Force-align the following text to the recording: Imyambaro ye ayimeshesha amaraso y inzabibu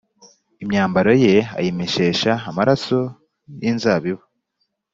Imyambaro 0.63 1.11
ye 1.23 1.33
ayimeshesha 1.59 2.31
amaraso 2.49 2.99
y 3.61 3.65
inzabibu 3.71 4.23